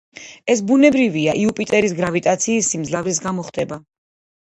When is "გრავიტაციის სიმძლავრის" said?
2.01-3.25